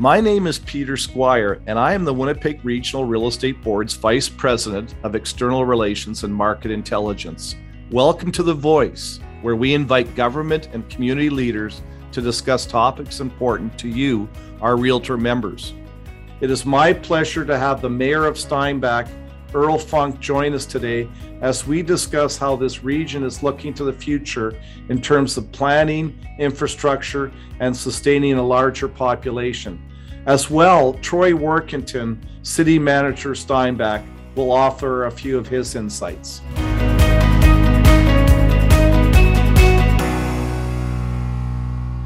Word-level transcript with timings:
My 0.00 0.18
name 0.18 0.46
is 0.46 0.58
Peter 0.58 0.96
Squire, 0.96 1.60
and 1.66 1.78
I 1.78 1.92
am 1.92 2.06
the 2.06 2.14
Winnipeg 2.14 2.64
Regional 2.64 3.04
Real 3.04 3.26
Estate 3.26 3.62
Board's 3.62 3.92
Vice 3.92 4.30
President 4.30 4.94
of 5.02 5.14
External 5.14 5.66
Relations 5.66 6.24
and 6.24 6.34
Market 6.34 6.70
Intelligence. 6.70 7.54
Welcome 7.90 8.32
to 8.32 8.42
The 8.42 8.54
Voice, 8.54 9.20
where 9.42 9.56
we 9.56 9.74
invite 9.74 10.14
government 10.14 10.70
and 10.72 10.88
community 10.88 11.28
leaders 11.28 11.82
to 12.12 12.22
discuss 12.22 12.64
topics 12.64 13.20
important 13.20 13.78
to 13.78 13.88
you, 13.88 14.26
our 14.62 14.78
Realtor 14.78 15.18
members. 15.18 15.74
It 16.40 16.50
is 16.50 16.64
my 16.64 16.94
pleasure 16.94 17.44
to 17.44 17.58
have 17.58 17.82
the 17.82 17.90
Mayor 17.90 18.24
of 18.24 18.38
Steinbach, 18.38 19.06
Earl 19.52 19.76
Funk, 19.76 20.18
join 20.18 20.54
us 20.54 20.64
today 20.64 21.10
as 21.42 21.66
we 21.66 21.82
discuss 21.82 22.38
how 22.38 22.56
this 22.56 22.82
region 22.82 23.22
is 23.22 23.42
looking 23.42 23.74
to 23.74 23.84
the 23.84 23.92
future 23.92 24.58
in 24.88 25.02
terms 25.02 25.36
of 25.36 25.52
planning, 25.52 26.18
infrastructure, 26.38 27.30
and 27.58 27.76
sustaining 27.76 28.38
a 28.38 28.42
larger 28.42 28.88
population. 28.88 29.78
As 30.30 30.48
well, 30.48 30.94
Troy 31.02 31.32
Warkentin, 31.32 32.16
City 32.44 32.78
Manager 32.78 33.34
Steinbach, 33.34 34.04
will 34.36 34.52
offer 34.52 35.06
a 35.06 35.10
few 35.10 35.36
of 35.36 35.48
his 35.48 35.74
insights. 35.74 36.40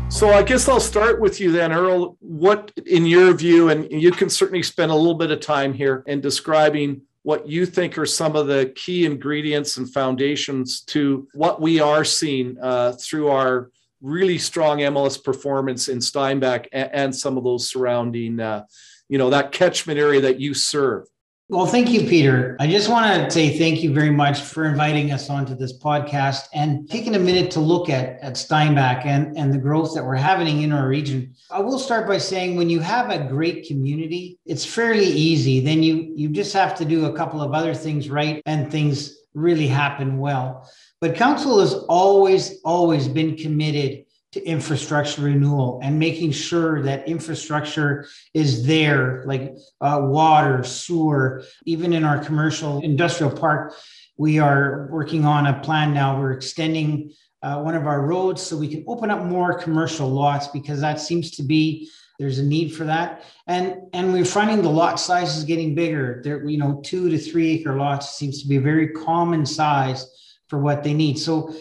So 0.09 0.31
I 0.31 0.43
guess 0.43 0.71
I'll 0.71 0.81
start 0.81 1.21
with 1.21 1.39
you 1.39 1.53
then, 1.53 1.71
Earl. 1.71 2.17
What, 2.21 2.73
in 2.87 3.05
your 3.05 3.35
view, 3.35 3.69
and 3.69 3.93
you 3.93 4.11
can 4.11 4.31
certainly 4.31 4.63
spend 4.63 4.91
a 4.91 4.95
little 4.95 5.17
bit 5.17 5.31
of 5.31 5.41
time 5.41 5.75
here 5.75 6.03
in 6.07 6.23
describing 6.23 7.03
what 7.25 7.47
you 7.47 7.67
think 7.67 7.99
are 7.99 8.07
some 8.07 8.37
of 8.37 8.47
the 8.47 8.73
key 8.75 9.05
ingredients 9.05 9.77
and 9.77 9.93
foundations 9.93 10.81
to 10.85 11.29
what 11.35 11.61
we 11.61 11.79
are 11.79 12.07
seeing 12.07 12.57
uh, 12.63 12.93
through 12.93 13.29
our 13.29 13.71
really 14.05 14.37
strong 14.37 14.79
MLS 14.79 15.23
performance 15.23 15.89
in 15.89 16.01
Steinbach 16.01 16.67
and, 16.73 16.91
and 16.93 17.17
some 17.17 17.39
of 17.39 17.45
those 17.45 17.69
surrounding, 17.69 18.39
uh, 18.39 18.65
you 19.09 19.17
know, 19.17 19.31
that 19.31 19.51
catchment 19.51 19.99
area 19.99 20.21
that 20.21 20.39
you 20.39 20.53
serve. 20.53 21.07
Well, 21.49 21.67
thank 21.67 21.91
you, 21.91 22.01
Peter. 22.09 22.57
I 22.59 22.67
just 22.67 22.89
want 22.89 23.25
to 23.25 23.31
say 23.31 23.59
thank 23.59 23.83
you 23.83 23.93
very 23.93 24.11
much 24.11 24.41
for 24.41 24.65
inviting 24.65 25.13
us 25.13 25.29
onto 25.29 25.55
this 25.55 25.79
podcast 25.79 26.49
and 26.55 26.89
taking 26.89 27.15
a 27.17 27.19
minute 27.19 27.51
to 27.53 27.61
look 27.61 27.91
at, 27.91 28.19
at 28.21 28.39
Steinbach 28.39 29.05
and, 29.05 29.37
and 29.37 29.53
the 29.53 29.59
growth 29.59 29.95
that 29.95 30.05
we're 30.05 30.17
having 30.17 30.63
in 30.63 30.73
our 30.73 30.89
region. 30.89 31.35
I 31.51 31.61
will 31.61 31.79
start 31.79 32.07
by 32.07 32.17
saying 32.17 32.57
when 32.57 32.71
you 32.71 32.81
have 32.81 33.11
a 33.11 33.29
great 33.29 33.67
community, 33.67 34.39
it's 34.47 34.65
fairly 34.65 35.05
easy. 35.07 35.61
Then 35.61 35.83
you 35.83 36.15
you 36.17 36.31
just 36.31 36.55
have 36.55 36.75
to 36.77 36.85
do 36.85 37.07
a 37.07 37.13
couple 37.13 37.43
of 37.43 37.53
other 37.53 37.75
things 37.75 38.09
right 38.09 38.43
and 38.47 38.71
things 38.71 39.15
really 39.35 39.67
happen 39.67 40.19
well. 40.19 40.71
But 41.05 41.17
council 41.17 41.61
has 41.61 41.75
always, 41.75 42.63
always 42.65 43.09
been 43.09 43.37
committed 43.37 44.07
to 44.33 44.43
infrastructure 44.43 45.21
renewal 45.21 45.79
and 45.83 45.99
making 45.99 46.33
sure 46.33 46.81
that 46.81 47.07
infrastructure 47.07 48.07
is 48.33 48.67
there, 48.67 49.23
like 49.27 49.55
uh, 49.83 50.01
water, 50.01 50.65
sewer, 50.65 51.45
even 51.67 51.93
in 51.93 52.05
our 52.05 52.25
commercial 52.25 52.81
industrial 52.81 53.31
park. 53.31 53.75
We 54.17 54.39
are 54.39 54.89
working 54.91 55.27
on 55.27 55.47
a 55.47 55.61
plan 55.61 55.93
now. 55.93 56.19
We're 56.19 56.33
extending 56.33 57.13
uh, 57.43 57.61
one 57.61 57.75
of 57.75 57.87
our 57.87 58.07
roads 58.07 58.41
so 58.41 58.57
we 58.57 58.69
can 58.69 58.83
open 58.89 59.11
up 59.11 59.27
more 59.27 59.59
commercial 59.59 60.09
lots 60.09 60.49
because 60.49 60.81
that 60.81 60.99
seems 60.99 61.33
to 61.33 61.43
be 61.43 61.91
there's 62.19 62.39
a 62.39 62.45
need 62.45 62.71
for 62.71 62.85
that 62.85 63.25
and 63.49 63.77
and 63.93 64.13
we're 64.13 64.25
finding 64.25 64.63
the 64.63 64.71
lot 64.71 65.01
size 65.01 65.37
is 65.37 65.43
getting 65.43 65.75
bigger 65.75 66.21
there 66.23 66.49
you 66.49 66.57
know 66.57 66.81
two 66.85 67.11
to 67.11 67.19
three 67.19 67.51
acre 67.51 67.77
lots 67.77 68.17
seems 68.17 68.41
to 68.41 68.49
be 68.49 68.55
a 68.55 68.61
very 68.61 68.89
common 68.91 69.45
size 69.45 70.07
for 70.55 70.61
what 70.61 70.85
they 70.85 70.95
need 70.95 71.19
so 71.19 71.53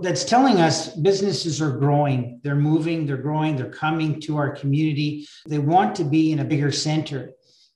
that's 0.00 0.24
telling 0.24 0.60
us 0.60 0.94
businesses 0.96 1.62
are 1.62 1.70
growing. 1.70 2.40
They're 2.42 2.56
moving, 2.56 3.06
they're 3.06 3.16
growing, 3.16 3.54
they're 3.54 3.70
coming 3.70 4.20
to 4.22 4.36
our 4.36 4.50
community. 4.50 5.26
They 5.48 5.58
want 5.58 5.94
to 5.96 6.04
be 6.04 6.32
in 6.32 6.40
a 6.40 6.44
bigger 6.44 6.72
center. 6.72 7.30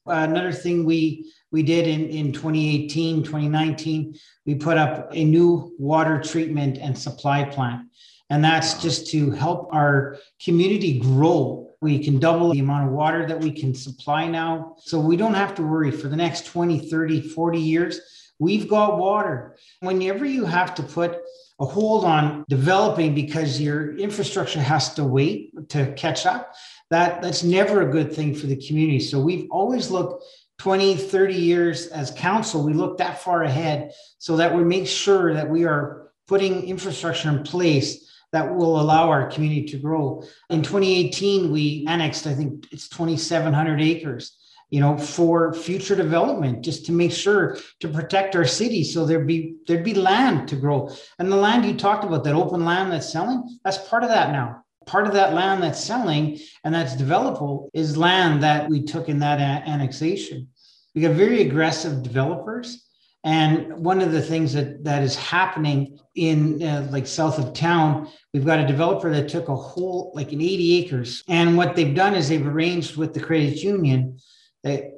Uh, 0.06 0.26
another 0.28 0.52
thing 0.52 0.84
we 0.84 1.32
we 1.52 1.62
did 1.62 1.86
in, 1.86 2.08
in 2.08 2.32
2018, 2.32 3.22
2019, 3.22 4.16
we 4.46 4.56
put 4.56 4.76
up 4.76 5.10
a 5.12 5.24
new 5.24 5.72
water 5.78 6.20
treatment 6.20 6.78
and 6.78 6.98
supply 6.98 7.44
plant. 7.44 7.82
And 8.28 8.44
that's 8.44 8.82
just 8.82 9.08
to 9.12 9.30
help 9.30 9.72
our 9.72 10.18
community 10.44 10.98
grow. 10.98 11.70
We 11.80 12.02
can 12.02 12.18
double 12.18 12.50
the 12.50 12.58
amount 12.58 12.88
of 12.88 12.92
water 12.92 13.24
that 13.28 13.38
we 13.38 13.52
can 13.52 13.74
supply 13.74 14.26
now. 14.26 14.74
So 14.78 14.98
we 14.98 15.16
don't 15.16 15.34
have 15.34 15.54
to 15.54 15.62
worry 15.62 15.92
for 15.92 16.08
the 16.08 16.16
next 16.16 16.46
20, 16.46 16.90
30, 16.90 17.28
40 17.28 17.60
years. 17.60 18.00
We've 18.38 18.68
got 18.68 18.98
water. 18.98 19.56
Whenever 19.80 20.24
you 20.24 20.44
have 20.44 20.74
to 20.76 20.82
put 20.82 21.18
a 21.60 21.64
hold 21.64 22.04
on 22.04 22.44
developing 22.48 23.14
because 23.14 23.60
your 23.60 23.96
infrastructure 23.96 24.60
has 24.60 24.94
to 24.94 25.04
wait 25.04 25.52
to 25.70 25.92
catch 25.94 26.26
up 26.26 26.52
that 26.90 27.22
that's 27.22 27.42
never 27.42 27.82
a 27.82 27.90
good 27.90 28.12
thing 28.12 28.34
for 28.34 28.46
the 28.46 28.56
community. 28.56 29.00
So 29.00 29.20
we've 29.20 29.48
always 29.50 29.90
looked 29.90 30.24
20 30.58 30.96
30 30.96 31.34
years 31.34 31.86
as 31.88 32.10
council. 32.12 32.62
We 32.64 32.74
look 32.74 32.98
that 32.98 33.20
far 33.20 33.42
ahead 33.42 33.92
so 34.18 34.36
that 34.36 34.54
we 34.54 34.64
make 34.64 34.86
sure 34.86 35.34
that 35.34 35.48
we 35.48 35.64
are 35.64 36.10
putting 36.28 36.64
infrastructure 36.64 37.28
in 37.28 37.42
place 37.42 38.10
that 38.32 38.54
will 38.54 38.80
allow 38.80 39.08
our 39.10 39.30
community 39.30 39.64
to 39.66 39.78
grow. 39.78 40.22
In 40.50 40.62
2018 40.62 41.50
we 41.52 41.84
annexed 41.88 42.26
i 42.26 42.34
think 42.34 42.66
it's 42.72 42.88
2700 42.88 43.80
acres 43.80 44.36
you 44.70 44.80
know, 44.80 44.96
for 44.98 45.54
future 45.54 45.94
development, 45.94 46.64
just 46.64 46.86
to 46.86 46.92
make 46.92 47.12
sure 47.12 47.58
to 47.80 47.88
protect 47.88 48.34
our 48.34 48.44
city. 48.44 48.82
So 48.84 49.06
there'd 49.06 49.26
be 49.26 49.56
there'd 49.66 49.84
be 49.84 49.94
land 49.94 50.48
to 50.48 50.56
grow. 50.56 50.90
And 51.18 51.30
the 51.30 51.36
land 51.36 51.64
you 51.64 51.74
talked 51.76 52.04
about, 52.04 52.24
that 52.24 52.34
open 52.34 52.64
land 52.64 52.92
that's 52.92 53.10
selling, 53.10 53.58
that's 53.64 53.78
part 53.88 54.02
of 54.02 54.10
that 54.10 54.32
now. 54.32 54.64
Part 54.86 55.06
of 55.06 55.14
that 55.14 55.32
land 55.32 55.62
that's 55.62 55.82
selling 55.82 56.38
and 56.62 56.74
that's 56.74 56.94
developable 56.94 57.68
is 57.72 57.96
land 57.96 58.42
that 58.42 58.68
we 58.68 58.82
took 58.82 59.08
in 59.08 59.18
that 59.20 59.38
a- 59.38 59.68
annexation. 59.68 60.48
We 60.94 61.02
got 61.02 61.12
very 61.12 61.42
aggressive 61.42 62.02
developers. 62.02 62.84
And 63.24 63.78
one 63.78 64.02
of 64.02 64.12
the 64.12 64.20
things 64.20 64.52
that, 64.52 64.84
that 64.84 65.02
is 65.02 65.16
happening 65.16 65.98
in 66.14 66.62
uh, 66.62 66.86
like 66.90 67.06
south 67.06 67.38
of 67.38 67.54
town, 67.54 68.10
we've 68.34 68.44
got 68.44 68.58
a 68.58 68.66
developer 68.66 69.10
that 69.10 69.30
took 69.30 69.48
a 69.48 69.56
whole 69.56 70.12
like 70.14 70.32
an 70.32 70.42
80 70.42 70.84
acres. 70.84 71.24
And 71.26 71.56
what 71.56 71.74
they've 71.74 71.94
done 71.94 72.14
is 72.14 72.28
they've 72.28 72.46
arranged 72.46 72.96
with 72.96 73.14
the 73.14 73.20
credit 73.20 73.62
union 73.62 74.18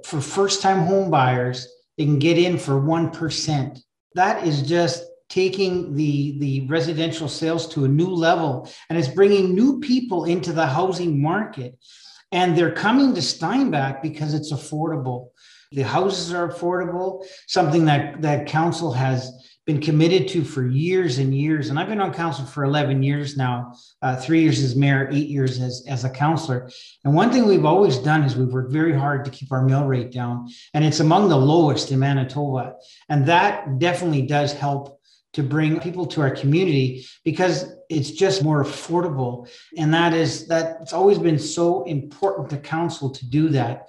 for 0.04 0.20
first 0.20 0.62
time 0.62 0.86
home 0.86 1.10
buyers, 1.10 1.66
they 1.98 2.04
can 2.04 2.18
get 2.18 2.38
in 2.38 2.58
for 2.58 2.80
1%. 2.80 3.78
That 4.14 4.46
is 4.46 4.62
just 4.62 5.04
taking 5.28 5.94
the, 5.94 6.38
the 6.38 6.66
residential 6.68 7.28
sales 7.28 7.68
to 7.68 7.84
a 7.84 7.88
new 7.88 8.08
level 8.08 8.70
and 8.88 8.98
it's 8.98 9.08
bringing 9.08 9.54
new 9.54 9.80
people 9.80 10.24
into 10.24 10.52
the 10.52 10.66
housing 10.66 11.20
market. 11.20 11.76
And 12.32 12.56
they're 12.56 12.72
coming 12.72 13.14
to 13.14 13.22
Steinbach 13.22 14.02
because 14.02 14.34
it's 14.34 14.52
affordable. 14.52 15.30
The 15.72 15.82
houses 15.82 16.32
are 16.32 16.48
affordable, 16.48 17.24
something 17.46 17.86
that, 17.86 18.22
that 18.22 18.46
council 18.46 18.92
has 18.92 19.32
been 19.66 19.80
committed 19.80 20.28
to 20.28 20.44
for 20.44 20.66
years 20.66 21.18
and 21.18 21.34
years. 21.34 21.68
And 21.68 21.78
I've 21.78 21.88
been 21.88 22.00
on 22.00 22.14
council 22.14 22.46
for 22.46 22.64
11 22.64 23.02
years 23.02 23.36
now, 23.36 23.74
uh, 24.00 24.14
three 24.14 24.40
years 24.42 24.62
as 24.62 24.76
mayor, 24.76 25.08
eight 25.10 25.28
years 25.28 25.60
as, 25.60 25.84
as 25.88 26.04
a 26.04 26.10
councilor. 26.10 26.70
And 27.04 27.14
one 27.14 27.32
thing 27.32 27.46
we've 27.46 27.64
always 27.64 27.98
done 27.98 28.22
is 28.22 28.36
we've 28.36 28.52
worked 28.52 28.72
very 28.72 28.96
hard 28.96 29.24
to 29.24 29.30
keep 29.30 29.50
our 29.50 29.62
mill 29.62 29.84
rate 29.84 30.12
down. 30.12 30.48
And 30.72 30.84
it's 30.84 31.00
among 31.00 31.28
the 31.28 31.36
lowest 31.36 31.90
in 31.90 31.98
Manitoba. 31.98 32.74
And 33.08 33.26
that 33.26 33.80
definitely 33.80 34.22
does 34.22 34.52
help 34.52 35.00
to 35.32 35.42
bring 35.42 35.80
people 35.80 36.06
to 36.06 36.20
our 36.20 36.30
community 36.30 37.04
because 37.24 37.74
it's 37.90 38.12
just 38.12 38.44
more 38.44 38.64
affordable. 38.64 39.48
And 39.76 39.92
that 39.92 40.14
is 40.14 40.46
that 40.46 40.78
it's 40.80 40.92
always 40.92 41.18
been 41.18 41.40
so 41.40 41.82
important 41.84 42.50
to 42.50 42.56
council 42.56 43.10
to 43.10 43.28
do 43.28 43.48
that. 43.48 43.88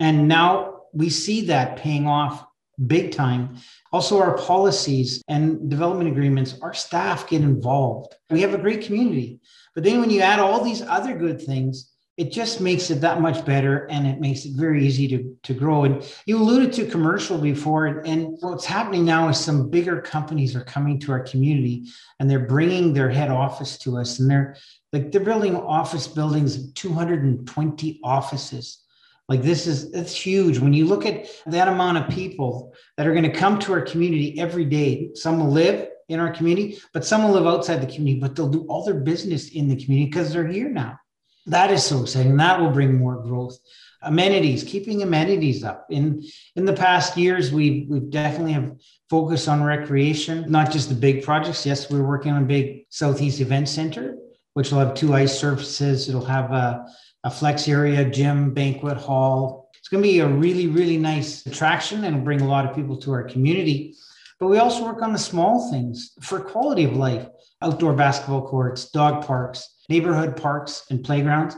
And 0.00 0.26
now 0.26 0.80
we 0.94 1.10
see 1.10 1.42
that 1.46 1.76
paying 1.76 2.06
off 2.06 2.47
big 2.86 3.12
time. 3.12 3.56
Also, 3.92 4.20
our 4.20 4.36
policies 4.36 5.22
and 5.28 5.68
development 5.70 6.10
agreements, 6.10 6.56
our 6.62 6.74
staff 6.74 7.28
get 7.28 7.42
involved. 7.42 8.14
We 8.30 8.40
have 8.42 8.54
a 8.54 8.58
great 8.58 8.82
community. 8.82 9.40
But 9.74 9.84
then 9.84 10.00
when 10.00 10.10
you 10.10 10.20
add 10.20 10.38
all 10.38 10.62
these 10.62 10.82
other 10.82 11.16
good 11.16 11.40
things, 11.40 11.92
it 12.18 12.32
just 12.32 12.60
makes 12.60 12.90
it 12.90 13.00
that 13.00 13.20
much 13.20 13.44
better 13.46 13.86
and 13.90 14.04
it 14.04 14.20
makes 14.20 14.44
it 14.44 14.56
very 14.56 14.84
easy 14.84 15.06
to, 15.06 15.36
to 15.44 15.54
grow. 15.54 15.84
And 15.84 16.04
you 16.26 16.36
alluded 16.36 16.72
to 16.74 16.86
commercial 16.86 17.38
before, 17.38 17.86
and 17.86 18.36
what's 18.40 18.64
happening 18.64 19.04
now 19.04 19.28
is 19.28 19.38
some 19.38 19.70
bigger 19.70 20.00
companies 20.00 20.56
are 20.56 20.64
coming 20.64 20.98
to 21.00 21.12
our 21.12 21.20
community 21.20 21.84
and 22.18 22.28
they're 22.28 22.40
bringing 22.40 22.92
their 22.92 23.08
head 23.08 23.30
office 23.30 23.78
to 23.78 23.98
us 23.98 24.18
and 24.18 24.28
they're 24.28 24.56
like 24.92 25.12
they're 25.12 25.20
building 25.20 25.54
office 25.54 26.08
buildings 26.08 26.72
220 26.72 28.00
offices 28.02 28.84
like 29.28 29.42
this 29.42 29.66
is 29.66 29.92
it's 29.92 30.14
huge 30.14 30.58
when 30.58 30.72
you 30.72 30.86
look 30.86 31.04
at 31.04 31.26
that 31.46 31.68
amount 31.68 31.98
of 31.98 32.08
people 32.08 32.74
that 32.96 33.06
are 33.06 33.12
going 33.12 33.30
to 33.30 33.32
come 33.32 33.58
to 33.60 33.72
our 33.72 33.82
community 33.82 34.40
every 34.40 34.64
day. 34.64 35.10
Some 35.14 35.38
will 35.38 35.50
live 35.50 35.88
in 36.08 36.18
our 36.18 36.32
community, 36.32 36.80
but 36.94 37.04
some 37.04 37.22
will 37.22 37.32
live 37.32 37.46
outside 37.46 37.82
the 37.82 37.86
community, 37.86 38.20
but 38.20 38.34
they'll 38.34 38.48
do 38.48 38.64
all 38.68 38.84
their 38.84 38.94
business 38.94 39.50
in 39.50 39.68
the 39.68 39.76
community 39.76 40.10
because 40.10 40.32
they're 40.32 40.46
here 40.46 40.70
now. 40.70 40.98
That 41.46 41.70
is 41.70 41.84
so 41.84 42.02
exciting. 42.02 42.36
That 42.38 42.60
will 42.60 42.70
bring 42.70 42.96
more 42.96 43.22
growth. 43.22 43.58
Amenities, 44.02 44.62
keeping 44.64 45.02
amenities 45.02 45.64
up. 45.64 45.86
In 45.90 46.22
in 46.54 46.64
the 46.64 46.72
past 46.72 47.16
years, 47.16 47.52
we've 47.52 47.88
we've 47.88 48.10
definitely 48.10 48.52
have 48.52 48.76
focused 49.10 49.48
on 49.48 49.62
recreation, 49.62 50.50
not 50.50 50.70
just 50.70 50.88
the 50.88 50.94
big 50.94 51.24
projects. 51.24 51.66
Yes, 51.66 51.90
we're 51.90 52.06
working 52.06 52.32
on 52.32 52.46
big 52.46 52.84
Southeast 52.90 53.40
Event 53.40 53.68
Center, 53.68 54.16
which 54.54 54.70
will 54.70 54.78
have 54.78 54.94
two 54.94 55.14
ice 55.14 55.38
surfaces. 55.38 56.08
It'll 56.08 56.24
have 56.24 56.52
a 56.52 56.86
a 57.24 57.30
flex 57.30 57.68
area, 57.68 58.08
gym, 58.08 58.52
banquet 58.54 58.96
hall. 58.96 59.70
It's 59.78 59.88
going 59.88 60.02
to 60.02 60.08
be 60.08 60.20
a 60.20 60.28
really, 60.28 60.66
really 60.66 60.96
nice 60.96 61.46
attraction 61.46 62.04
and 62.04 62.24
bring 62.24 62.40
a 62.40 62.48
lot 62.48 62.66
of 62.66 62.74
people 62.74 62.96
to 62.98 63.12
our 63.12 63.24
community. 63.24 63.94
But 64.38 64.48
we 64.48 64.58
also 64.58 64.84
work 64.84 65.02
on 65.02 65.12
the 65.12 65.18
small 65.18 65.70
things 65.70 66.12
for 66.22 66.40
quality 66.40 66.84
of 66.84 66.96
life 66.96 67.26
outdoor 67.60 67.92
basketball 67.94 68.46
courts, 68.46 68.90
dog 68.90 69.26
parks, 69.26 69.68
neighborhood 69.88 70.36
parks, 70.36 70.84
and 70.90 71.02
playgrounds. 71.02 71.56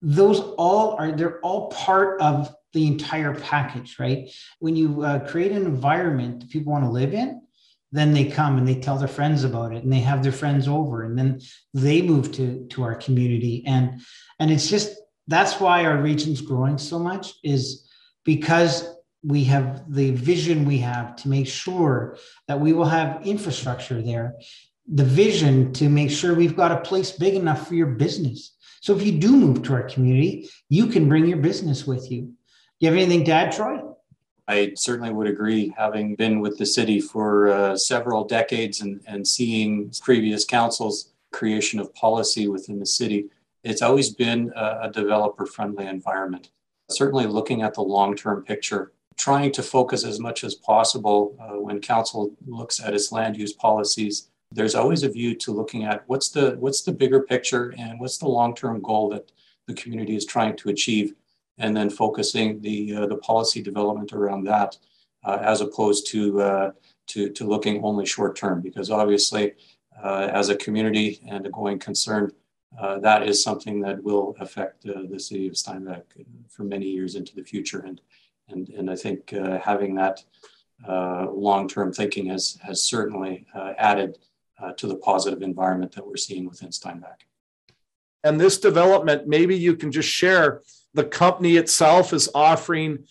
Those 0.00 0.40
all 0.56 0.92
are, 0.98 1.12
they're 1.12 1.40
all 1.40 1.68
part 1.68 2.20
of 2.20 2.54
the 2.72 2.86
entire 2.86 3.34
package, 3.34 3.98
right? 3.98 4.30
When 4.60 4.76
you 4.76 5.02
uh, 5.02 5.28
create 5.28 5.52
an 5.52 5.66
environment 5.66 6.40
that 6.40 6.50
people 6.50 6.72
want 6.72 6.84
to 6.84 6.90
live 6.90 7.12
in, 7.12 7.42
then 7.90 8.12
they 8.12 8.24
come 8.24 8.58
and 8.58 8.68
they 8.68 8.74
tell 8.74 8.98
their 8.98 9.08
friends 9.08 9.44
about 9.44 9.72
it 9.74 9.82
and 9.82 9.92
they 9.92 10.00
have 10.00 10.22
their 10.22 10.32
friends 10.32 10.68
over 10.68 11.04
and 11.04 11.18
then 11.18 11.40
they 11.74 12.02
move 12.02 12.32
to 12.32 12.66
to 12.68 12.82
our 12.82 12.94
community 12.94 13.62
and 13.66 14.00
and 14.38 14.50
it's 14.50 14.68
just 14.68 14.94
that's 15.26 15.60
why 15.60 15.84
our 15.84 16.00
region's 16.00 16.40
growing 16.40 16.78
so 16.78 16.98
much 16.98 17.34
is 17.44 17.88
because 18.24 18.94
we 19.22 19.44
have 19.44 19.84
the 19.92 20.12
vision 20.12 20.64
we 20.64 20.78
have 20.78 21.16
to 21.16 21.28
make 21.28 21.46
sure 21.46 22.16
that 22.46 22.60
we 22.60 22.72
will 22.72 22.86
have 22.86 23.26
infrastructure 23.26 24.00
there, 24.00 24.36
the 24.86 25.04
vision 25.04 25.72
to 25.74 25.88
make 25.88 26.10
sure 26.10 26.34
we've 26.34 26.56
got 26.56 26.72
a 26.72 26.80
place 26.80 27.12
big 27.12 27.34
enough 27.34 27.66
for 27.66 27.74
your 27.74 27.88
business. 27.88 28.56
So 28.80 28.96
if 28.96 29.04
you 29.04 29.12
do 29.12 29.36
move 29.36 29.62
to 29.64 29.74
our 29.74 29.82
community, 29.82 30.48
you 30.68 30.86
can 30.86 31.08
bring 31.08 31.26
your 31.26 31.38
business 31.38 31.86
with 31.86 32.10
you. 32.10 32.22
Do 32.22 32.32
you 32.78 32.88
have 32.88 32.96
anything 32.96 33.24
to 33.24 33.32
add, 33.32 33.52
Troy? 33.52 33.80
I 34.48 34.72
certainly 34.74 35.12
would 35.12 35.26
agree. 35.26 35.72
Having 35.76 36.16
been 36.16 36.40
with 36.40 36.58
the 36.58 36.66
city 36.66 37.00
for 37.00 37.48
uh, 37.48 37.76
several 37.76 38.24
decades 38.24 38.80
and, 38.80 39.00
and 39.06 39.26
seeing 39.26 39.92
previous 40.00 40.44
councils' 40.44 41.12
creation 41.32 41.78
of 41.78 41.94
policy 41.94 42.48
within 42.48 42.78
the 42.78 42.86
city, 42.86 43.26
it's 43.62 43.82
always 43.82 44.10
been 44.10 44.50
a, 44.56 44.80
a 44.84 44.90
developer 44.90 45.44
friendly 45.44 45.86
environment. 45.86 46.50
Certainly 46.90 47.26
looking 47.26 47.62
at 47.62 47.74
the 47.74 47.82
long 47.82 48.16
term 48.16 48.42
picture 48.42 48.92
trying 49.18 49.50
to 49.50 49.62
focus 49.62 50.04
as 50.04 50.20
much 50.20 50.44
as 50.44 50.54
possible 50.54 51.36
uh, 51.40 51.60
when 51.60 51.80
council 51.80 52.34
looks 52.46 52.80
at 52.80 52.94
its 52.94 53.12
land 53.12 53.36
use 53.36 53.52
policies 53.52 54.28
there's 54.52 54.74
always 54.74 55.02
a 55.02 55.08
view 55.08 55.34
to 55.34 55.52
looking 55.52 55.84
at 55.84 56.04
what's 56.06 56.30
the 56.30 56.56
what's 56.58 56.82
the 56.82 56.92
bigger 56.92 57.20
picture 57.20 57.74
and 57.76 58.00
what's 58.00 58.18
the 58.18 58.28
long-term 58.28 58.80
goal 58.80 59.08
that 59.10 59.30
the 59.66 59.74
community 59.74 60.16
is 60.16 60.24
trying 60.24 60.56
to 60.56 60.70
achieve 60.70 61.14
and 61.58 61.76
then 61.76 61.90
focusing 61.90 62.60
the 62.60 62.94
uh, 62.94 63.06
the 63.06 63.16
policy 63.16 63.62
development 63.62 64.12
around 64.12 64.44
that 64.44 64.76
uh, 65.24 65.38
as 65.42 65.60
opposed 65.60 66.06
to 66.08 66.40
uh, 66.40 66.70
to 67.06 67.30
to 67.30 67.44
looking 67.44 67.82
only 67.84 68.06
short 68.06 68.36
term 68.36 68.60
because 68.60 68.90
obviously 68.90 69.52
uh, 70.02 70.28
as 70.32 70.48
a 70.48 70.56
community 70.56 71.20
and 71.28 71.46
a 71.46 71.50
going 71.50 71.78
concern 71.78 72.30
uh, 72.78 72.98
that 72.98 73.26
is 73.26 73.42
something 73.42 73.80
that 73.80 74.02
will 74.02 74.36
affect 74.40 74.82
the 74.84 75.18
city 75.18 75.48
of 75.48 75.56
Steinbach 75.56 76.04
for 76.48 76.64
many 76.64 76.86
years 76.86 77.14
into 77.14 77.34
the 77.34 77.42
future 77.42 77.80
and 77.80 78.00
and 78.48 78.68
and 78.70 78.90
I 78.90 78.96
think 78.96 79.30
having 79.30 79.94
that 79.96 80.24
uh, 80.88 81.26
long-term 81.30 81.92
thinking 81.92 82.26
has 82.26 82.58
has 82.62 82.82
certainly 82.82 83.46
added 83.78 84.18
to 84.76 84.86
the 84.86 84.96
positive 84.96 85.42
environment 85.42 85.92
that 85.92 86.06
we're 86.06 86.16
seeing 86.16 86.48
within 86.48 86.72
Steinbach. 86.72 87.24
And 88.24 88.40
this 88.40 88.58
development, 88.58 89.28
maybe 89.28 89.56
you 89.56 89.76
can 89.76 89.92
just 89.92 90.08
share. 90.08 90.62
The 90.98 91.04
company 91.04 91.56
itself 91.58 92.12
is 92.12 92.28
offering, 92.34 93.04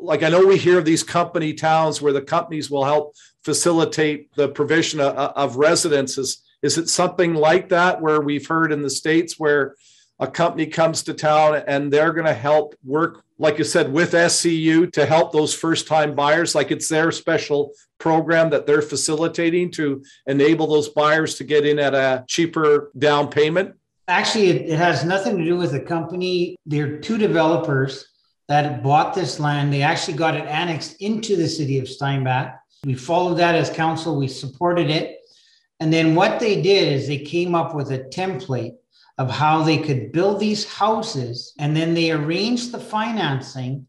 like 0.00 0.22
I 0.22 0.28
know 0.28 0.46
we 0.46 0.56
hear 0.56 0.78
of 0.78 0.84
these 0.84 1.02
company 1.02 1.54
towns 1.54 2.00
where 2.00 2.12
the 2.12 2.22
companies 2.22 2.70
will 2.70 2.84
help 2.84 3.16
facilitate 3.42 4.32
the 4.36 4.48
provision 4.48 5.00
of, 5.00 5.16
of 5.16 5.56
residences. 5.56 6.40
Is 6.62 6.78
it 6.78 6.88
something 6.88 7.34
like 7.34 7.70
that 7.70 8.00
where 8.00 8.20
we've 8.20 8.46
heard 8.46 8.70
in 8.70 8.82
the 8.82 8.90
states 8.90 9.40
where 9.40 9.74
a 10.20 10.28
company 10.28 10.66
comes 10.66 11.02
to 11.02 11.12
town 11.12 11.64
and 11.66 11.92
they're 11.92 12.12
going 12.12 12.26
to 12.26 12.32
help 12.32 12.76
work 12.84 13.24
like 13.38 13.58
you 13.58 13.64
said 13.64 13.92
with 13.92 14.12
SCU 14.12 14.92
to 14.92 15.04
help 15.04 15.32
those 15.32 15.52
first 15.52 15.88
time 15.88 16.14
buyers 16.14 16.54
like 16.54 16.70
it's 16.70 16.86
their 16.86 17.10
special 17.10 17.72
program 17.98 18.50
that 18.50 18.66
they're 18.66 18.82
facilitating 18.82 19.68
to 19.72 20.04
enable 20.28 20.68
those 20.68 20.90
buyers 20.90 21.34
to 21.36 21.44
get 21.44 21.66
in 21.66 21.80
at 21.80 21.92
a 21.92 22.24
cheaper 22.28 22.92
down 22.96 23.28
payment 23.28 23.74
actually 24.10 24.48
it, 24.48 24.68
it 24.68 24.78
has 24.78 25.04
nothing 25.04 25.38
to 25.38 25.44
do 25.44 25.56
with 25.56 25.72
the 25.72 25.80
company. 25.80 26.56
They're 26.66 26.98
two 26.98 27.16
developers 27.16 28.06
that 28.48 28.82
bought 28.82 29.14
this 29.14 29.38
land. 29.38 29.72
They 29.72 29.82
actually 29.82 30.16
got 30.16 30.34
it 30.34 30.46
annexed 30.46 31.00
into 31.00 31.36
the 31.36 31.48
city 31.48 31.78
of 31.78 31.88
Steinbach. 31.88 32.54
We 32.84 32.94
followed 32.94 33.36
that 33.36 33.54
as 33.54 33.70
council 33.70 34.16
we 34.16 34.28
supported 34.28 34.90
it. 34.90 35.18
And 35.78 35.92
then 35.92 36.14
what 36.14 36.40
they 36.40 36.60
did 36.60 36.92
is 36.92 37.06
they 37.06 37.18
came 37.18 37.54
up 37.54 37.74
with 37.74 37.90
a 37.90 38.00
template 38.00 38.74
of 39.18 39.30
how 39.30 39.62
they 39.62 39.78
could 39.78 40.12
build 40.12 40.40
these 40.40 40.66
houses 40.66 41.52
and 41.58 41.76
then 41.76 41.94
they 41.94 42.10
arranged 42.10 42.72
the 42.72 42.80
financing 42.80 43.86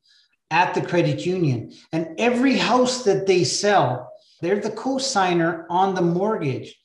at 0.51 0.73
the 0.73 0.81
credit 0.81 1.25
union. 1.25 1.73
And 1.91 2.19
every 2.19 2.57
house 2.57 3.03
that 3.05 3.25
they 3.25 3.43
sell, 3.43 4.11
they're 4.41 4.59
the 4.59 4.71
co-signer 4.71 5.65
on 5.69 5.95
the 5.95 6.01
mortgage 6.01 6.77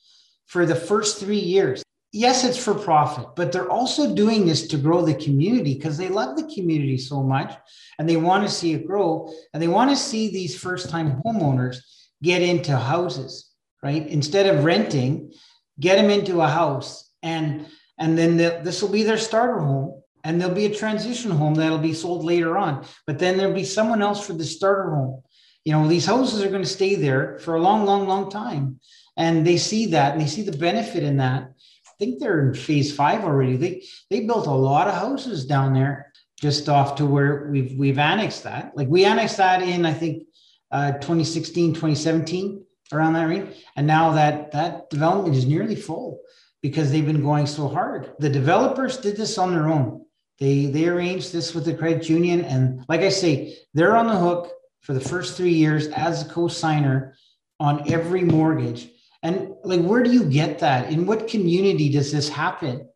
for 0.45 0.65
the 0.65 0.75
first 0.75 1.19
three 1.19 1.39
years. 1.39 1.83
Yes, 2.13 2.45
it's 2.45 2.57
for 2.57 2.73
profit, 2.73 3.27
but 3.35 3.51
they're 3.51 3.69
also 3.69 4.15
doing 4.15 4.45
this 4.45 4.67
to 4.69 4.77
grow 4.77 5.03
the 5.03 5.13
community 5.13 5.73
because 5.73 5.97
they 5.97 6.07
love 6.07 6.37
the 6.37 6.51
community 6.53 6.97
so 6.97 7.21
much 7.21 7.53
and 7.99 8.07
they 8.07 8.17
want 8.17 8.43
to 8.43 8.49
see 8.49 8.73
it 8.73 8.87
grow 8.87 9.31
and 9.53 9.61
they 9.61 9.67
want 9.67 9.89
to 9.89 9.95
see 9.95 10.29
these 10.29 10.57
first 10.57 10.89
time 10.89 11.21
homeowners 11.25 11.77
get 12.23 12.41
into 12.41 12.75
houses, 12.77 13.51
right? 13.83 14.07
Instead 14.07 14.47
of 14.47 14.63
renting, 14.63 15.33
get 15.79 15.97
them 15.97 16.09
into 16.09 16.41
a 16.41 16.47
house. 16.47 17.11
And 17.21 17.67
and 17.99 18.17
then 18.17 18.37
this 18.37 18.81
will 18.81 18.89
be 18.89 19.03
their 19.03 19.17
starter 19.17 19.59
home 19.59 20.01
and 20.23 20.39
there'll 20.39 20.53
be 20.53 20.65
a 20.65 20.75
transition 20.75 21.31
home 21.31 21.55
that'll 21.55 21.77
be 21.77 21.93
sold 21.93 22.23
later 22.23 22.57
on 22.57 22.85
but 23.05 23.19
then 23.19 23.37
there'll 23.37 23.53
be 23.53 23.63
someone 23.63 24.01
else 24.01 24.25
for 24.25 24.33
the 24.33 24.43
starter 24.43 24.93
home 24.95 25.21
you 25.65 25.71
know 25.71 25.87
these 25.87 26.05
houses 26.05 26.43
are 26.43 26.49
going 26.49 26.61
to 26.61 26.67
stay 26.67 26.95
there 26.95 27.39
for 27.39 27.55
a 27.55 27.61
long 27.61 27.85
long 27.85 28.07
long 28.07 28.29
time 28.29 28.79
and 29.15 29.45
they 29.45 29.57
see 29.57 29.87
that 29.87 30.13
and 30.13 30.21
they 30.21 30.27
see 30.27 30.43
the 30.43 30.57
benefit 30.57 31.03
in 31.03 31.17
that 31.17 31.51
think 31.99 32.19
they're 32.19 32.47
in 32.47 32.53
phase 32.53 32.95
five 32.95 33.23
already 33.23 33.55
they 33.55 33.83
they 34.09 34.21
built 34.21 34.47
a 34.47 34.51
lot 34.51 34.87
of 34.87 34.93
houses 34.93 35.45
down 35.45 35.73
there 35.73 36.11
just 36.39 36.69
off 36.69 36.95
to 36.95 37.05
where 37.05 37.49
we've 37.51 37.73
we've 37.77 37.99
annexed 37.99 38.43
that 38.43 38.71
like 38.75 38.87
we 38.87 39.05
annexed 39.05 39.37
that 39.37 39.61
in 39.61 39.85
i 39.85 39.93
think 39.93 40.23
uh, 40.71 40.91
2016 40.93 41.73
2017 41.73 42.63
around 42.91 43.13
that 43.13 43.25
range 43.25 43.55
and 43.75 43.87
now 43.87 44.11
that 44.11 44.51
that 44.51 44.89
development 44.89 45.35
is 45.35 45.45
nearly 45.45 45.75
full 45.75 46.21
because 46.61 46.91
they've 46.91 47.05
been 47.05 47.23
going 47.23 47.47
so 47.47 47.67
hard. 47.67 48.13
The 48.19 48.29
developers 48.29 48.97
did 48.97 49.17
this 49.17 49.37
on 49.37 49.53
their 49.53 49.67
own. 49.67 50.05
They 50.39 50.65
they 50.67 50.87
arranged 50.87 51.33
this 51.33 51.55
with 51.55 51.65
the 51.65 51.73
credit 51.73 52.09
union, 52.09 52.41
and 52.41 52.85
like 52.87 53.01
I 53.01 53.09
say, 53.09 53.57
they're 53.73 53.95
on 53.95 54.07
the 54.07 54.17
hook 54.17 54.51
for 54.81 54.93
the 54.93 54.99
first 54.99 55.35
three 55.35 55.53
years 55.53 55.87
as 55.87 56.23
a 56.23 56.29
co-signer 56.29 57.15
on 57.59 57.91
every 57.91 58.23
mortgage. 58.23 58.89
And 59.27 59.55
like, 59.65 59.81
where 59.81 60.03
do 60.03 60.09
you 60.09 60.23
get 60.23 60.59
that? 60.59 60.89
In 60.89 61.05
what 61.05 61.27
community 61.27 61.89
does 61.89 62.13
this 62.13 62.29
happen? 62.29 62.87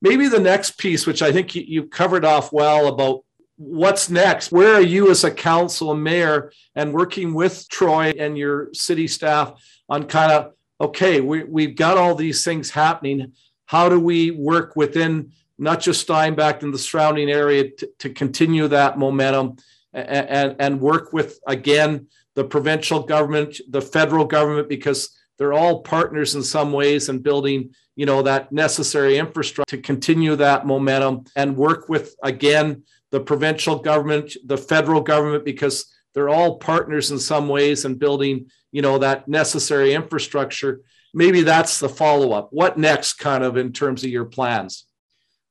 Maybe 0.00 0.26
the 0.26 0.40
next 0.40 0.78
piece, 0.78 1.06
which 1.06 1.20
I 1.20 1.30
think 1.32 1.54
you, 1.54 1.86
covered 1.86 2.24
off 2.24 2.50
well 2.50 2.86
about 2.86 3.24
what's 3.56 4.08
next? 4.08 4.50
Where 4.50 4.76
are 4.76 4.80
you 4.80 5.10
as 5.10 5.22
a 5.22 5.30
council 5.30 5.92
and 5.92 6.02
mayor 6.02 6.50
and 6.74 6.94
working 6.94 7.34
with 7.34 7.68
Troy 7.68 8.14
and 8.18 8.38
your 8.38 8.72
city 8.72 9.06
staff 9.06 9.52
on 9.86 10.04
kind 10.04 10.32
of 10.32 10.52
okay, 10.80 11.20
we, 11.20 11.44
we've 11.44 11.76
got 11.76 11.98
all 11.98 12.14
these 12.14 12.42
things 12.42 12.70
happening. 12.70 13.32
How 13.66 13.90
do 13.90 14.00
we 14.00 14.30
work 14.30 14.76
within 14.76 15.32
not 15.58 15.80
just 15.80 16.02
Steinbach 16.02 16.62
and 16.62 16.72
the 16.72 16.78
surrounding 16.78 17.30
area 17.30 17.70
to, 17.70 17.90
to 18.00 18.10
continue 18.10 18.68
that 18.68 18.98
momentum 18.98 19.56
and, 19.92 20.28
and, 20.28 20.56
and 20.58 20.80
work 20.80 21.12
with, 21.14 21.38
again, 21.46 22.08
the 22.34 22.44
provincial 22.44 23.00
government, 23.00 23.58
the 23.70 23.80
federal 23.80 24.26
government, 24.26 24.68
because 24.68 25.16
they're 25.38 25.52
all 25.52 25.82
partners 25.82 26.34
in 26.34 26.42
some 26.42 26.72
ways 26.72 27.08
in 27.08 27.18
building 27.18 27.74
you 27.94 28.06
know 28.06 28.22
that 28.22 28.52
necessary 28.52 29.18
infrastructure 29.18 29.76
to 29.76 29.82
continue 29.82 30.36
that 30.36 30.66
momentum 30.66 31.24
and 31.34 31.56
work 31.56 31.88
with 31.88 32.14
again 32.22 32.82
the 33.10 33.20
provincial 33.20 33.78
government 33.78 34.36
the 34.44 34.58
federal 34.58 35.00
government 35.00 35.44
because 35.44 35.86
they're 36.16 36.30
all 36.30 36.56
partners 36.56 37.10
in 37.10 37.18
some 37.18 37.46
ways 37.46 37.84
in 37.84 37.94
building 37.94 38.50
you 38.72 38.82
know 38.82 38.98
that 38.98 39.28
necessary 39.28 39.94
infrastructure. 39.94 40.80
Maybe 41.14 41.42
that's 41.42 41.78
the 41.78 41.88
follow 41.88 42.32
up 42.32 42.48
what 42.50 42.78
next 42.78 43.14
kind 43.14 43.44
of 43.44 43.56
in 43.56 43.72
terms 43.72 44.02
of 44.04 44.10
your 44.10 44.24
plans? 44.24 44.86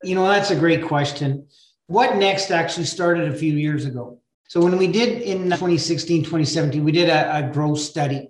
You 0.04 0.15
know 0.15 0.27
that's 0.27 0.51
a 0.51 0.56
great 0.56 0.84
question. 0.86 1.48
What 1.88 2.18
next 2.18 2.51
actually 2.51 2.86
started 2.86 3.32
a 3.32 3.38
few 3.38 3.54
years 3.54 3.86
ago? 3.86 4.20
So 4.48 4.60
when 4.62 4.77
we 4.77 4.88
did 4.88 5.22
in 5.22 5.44
2016 5.46 6.24
2017 6.24 6.84
we 6.84 6.92
did 6.92 7.10
a, 7.10 7.38
a 7.38 7.51
growth 7.51 7.80
study 7.80 8.30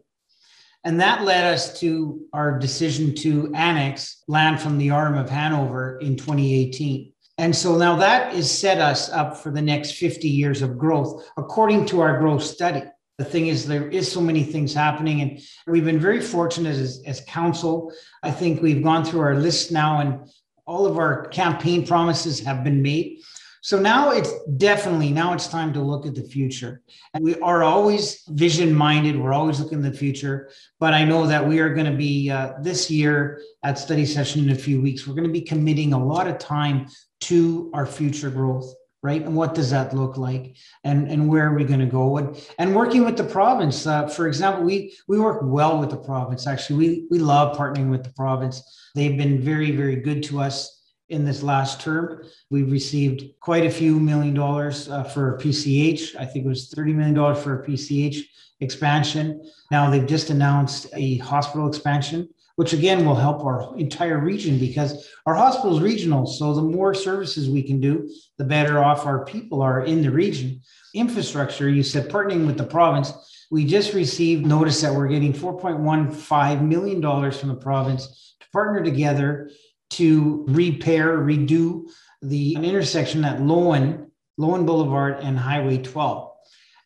and 0.85 1.01
that 1.01 1.23
led 1.23 1.53
us 1.53 1.79
to 1.81 2.21
our 2.31 2.57
decision 2.57 3.13
to 3.15 3.51
annex 3.53 4.23
land 4.29 4.61
from 4.61 4.77
the 4.77 4.91
RM 4.91 5.17
of 5.17 5.29
hanover 5.29 5.97
in 5.99 6.15
2018 6.15 7.11
and 7.37 7.53
so 7.53 7.77
now 7.77 7.97
that 7.97 8.33
is 8.33 8.49
set 8.49 8.79
us 8.79 9.09
up 9.09 9.37
for 9.37 9.51
the 9.51 9.61
next 9.61 9.93
50 9.93 10.27
years 10.29 10.61
of 10.61 10.77
growth, 10.77 11.29
according 11.35 11.85
to 11.87 11.99
our 11.99 12.17
growth 12.19 12.43
study. 12.43 12.83
The 13.17 13.25
thing 13.25 13.47
is, 13.47 13.65
there 13.65 13.89
is 13.89 14.11
so 14.11 14.21
many 14.21 14.43
things 14.43 14.73
happening, 14.73 15.21
and 15.21 15.41
we've 15.67 15.85
been 15.85 15.99
very 15.99 16.21
fortunate 16.21 16.75
as, 16.75 17.01
as 17.05 17.21
council. 17.21 17.91
I 18.23 18.31
think 18.31 18.61
we've 18.61 18.83
gone 18.83 19.05
through 19.05 19.21
our 19.21 19.35
list 19.35 19.71
now, 19.71 19.99
and 19.99 20.29
All 20.67 20.87
of 20.87 20.97
our 20.97 21.27
campaign 21.27 21.85
promises 21.85 22.39
have 22.39 22.63
been 22.63 22.81
made. 22.81 23.19
So 23.65 23.79
now 23.79 24.11
it's 24.11 24.31
definitely 24.57 25.11
now 25.11 25.33
it's 25.33 25.47
time 25.47 25.73
to 25.73 25.81
look 25.81 26.05
at 26.05 26.13
the 26.13 26.21
future. 26.21 26.83
And 27.15 27.23
we 27.23 27.33
are 27.39 27.63
always 27.63 28.21
vision 28.27 28.71
minded. 28.71 29.19
We're 29.19 29.33
always 29.33 29.59
looking 29.59 29.83
at 29.83 29.91
the 29.91 29.97
future. 29.97 30.51
But 30.79 30.93
I 30.93 31.03
know 31.03 31.25
that 31.25 31.47
we 31.47 31.57
are 31.57 31.73
going 31.73 31.91
to 31.91 31.97
be 31.97 32.29
uh, 32.29 32.53
this 32.61 32.91
year 32.91 33.41
at 33.63 33.79
study 33.79 34.05
session 34.05 34.43
in 34.43 34.51
a 34.51 34.55
few 34.55 34.83
weeks. 34.83 35.07
We're 35.07 35.15
going 35.15 35.25
to 35.25 35.33
be 35.33 35.41
committing 35.41 35.93
a 35.93 36.05
lot 36.05 36.27
of 36.27 36.37
time 36.37 36.85
to 37.21 37.71
our 37.73 37.87
future 37.87 38.29
growth 38.29 38.71
right? 39.01 39.21
And 39.21 39.35
what 39.35 39.53
does 39.53 39.69
that 39.69 39.93
look 39.93 40.17
like? 40.17 40.57
And, 40.83 41.11
and 41.11 41.29
where 41.29 41.47
are 41.47 41.53
we 41.53 41.63
going 41.63 41.79
to 41.79 41.85
go? 41.85 42.17
And, 42.17 42.43
and 42.57 42.75
working 42.75 43.05
with 43.05 43.17
the 43.17 43.23
province, 43.23 43.85
uh, 43.85 44.07
for 44.07 44.27
example, 44.27 44.63
we, 44.63 44.97
we 45.07 45.19
work 45.19 45.41
well 45.43 45.79
with 45.79 45.91
the 45.91 45.97
province. 45.97 46.47
Actually, 46.47 46.77
we, 46.79 47.07
we 47.11 47.19
love 47.19 47.55
partnering 47.55 47.91
with 47.91 48.03
the 48.03 48.09
province. 48.13 48.63
They've 48.95 49.15
been 49.15 49.39
very, 49.39 49.69
very 49.69 49.97
good 49.97 50.23
to 50.23 50.41
us 50.41 50.74
in 51.09 51.25
this 51.25 51.43
last 51.43 51.81
term. 51.81 52.23
We 52.49 52.63
received 52.63 53.23
quite 53.39 53.65
a 53.65 53.69
few 53.69 53.99
million 53.99 54.33
dollars 54.33 54.89
uh, 54.89 55.03
for 55.03 55.37
PCH. 55.37 56.15
I 56.15 56.25
think 56.25 56.45
it 56.45 56.49
was 56.49 56.69
$30 56.69 56.95
million 56.95 57.35
for 57.35 57.61
a 57.61 57.67
PCH 57.67 58.17
expansion. 58.59 59.41
Now 59.71 59.89
they've 59.89 60.05
just 60.05 60.29
announced 60.29 60.87
a 60.93 61.17
hospital 61.17 61.67
expansion 61.67 62.29
which 62.55 62.73
again 62.73 63.05
will 63.05 63.15
help 63.15 63.43
our 63.43 63.77
entire 63.77 64.19
region 64.19 64.57
because 64.57 65.09
our 65.25 65.35
hospital 65.35 65.75
is 65.75 65.83
regional. 65.83 66.25
So 66.25 66.53
the 66.53 66.61
more 66.61 66.93
services 66.93 67.49
we 67.49 67.61
can 67.61 67.79
do, 67.79 68.09
the 68.37 68.45
better 68.45 68.83
off 68.83 69.05
our 69.05 69.25
people 69.25 69.61
are 69.61 69.83
in 69.83 70.01
the 70.01 70.11
region. 70.11 70.61
Infrastructure, 70.93 71.69
you 71.69 71.83
said 71.83 72.09
partnering 72.09 72.47
with 72.47 72.57
the 72.57 72.63
province. 72.63 73.11
We 73.51 73.65
just 73.65 73.93
received 73.93 74.45
notice 74.45 74.81
that 74.81 74.93
we're 74.93 75.07
getting 75.07 75.33
$4.15 75.33 76.61
million 76.61 77.31
from 77.31 77.49
the 77.49 77.55
province 77.55 78.35
to 78.39 78.49
partner 78.51 78.83
together 78.83 79.51
to 79.91 80.45
repair, 80.47 81.17
redo 81.19 81.89
the 82.21 82.55
intersection 82.55 83.23
at 83.23 83.39
Loewen, 83.39 84.09
Loewen 84.39 84.65
Boulevard 84.65 85.19
and 85.21 85.37
Highway 85.37 85.77
12. 85.77 86.31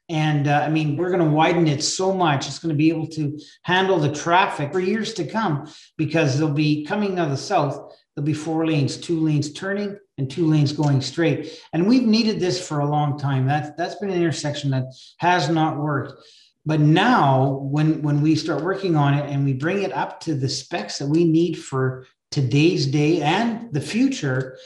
And 0.10 0.48
uh, 0.48 0.64
I 0.66 0.70
mean, 0.70 0.98
we're 0.98 1.12
going 1.12 1.24
to 1.24 1.36
widen 1.36 1.68
it 1.68 1.84
so 1.84 2.12
much, 2.14 2.48
it's 2.48 2.60
going 2.60 2.74
to 2.74 2.78
be 2.78 2.90
able 2.90 3.08
to 3.08 3.40
handle 3.64 4.00
the 4.00 4.12
traffic 4.12 4.74
for 4.74 4.80
years 4.80 5.14
to 5.14 5.26
come 5.26 5.72
because 5.98 6.38
they'll 6.38 6.50
be 6.50 6.84
coming 6.84 7.20
out 7.20 7.26
of 7.26 7.32
the 7.32 7.38
south. 7.38 7.96
There'll 8.16 8.26
be 8.26 8.34
four 8.34 8.66
lanes, 8.66 8.98
two 8.98 9.20
lanes 9.20 9.54
turning 9.54 9.98
and 10.18 10.30
two 10.30 10.48
lanes 10.48 10.74
going 10.74 11.02
straight. 11.02 11.62
And 11.74 11.88
we've 11.88 12.08
needed 12.08 12.40
this 12.40 12.66
for 12.66 12.80
a 12.80 12.90
long 12.90 13.20
time. 13.20 13.46
That, 13.46 13.78
that's 13.78 13.96
been 13.96 14.10
an 14.10 14.18
intersection 14.18 14.72
that 14.72 14.86
has 15.20 15.48
not 15.48 15.78
worked. 15.78 16.14
But 16.66 16.82
now, 16.82 17.60
when, 17.62 18.02
when 18.02 18.22
we 18.22 18.36
start 18.36 18.64
working 18.64 18.96
on 18.96 19.14
it 19.14 19.30
and 19.30 19.46
we 19.46 19.54
bring 19.54 19.84
it 19.84 19.94
up 19.94 20.20
to 20.22 20.36
the 20.36 20.50
specs 20.50 20.98
that 21.00 21.08
we 21.08 21.24
need 21.24 21.54
for 21.54 22.06
today's 22.32 22.86
day 22.86 23.22
and 23.22 23.74
the 23.74 23.82
future, 23.82 24.58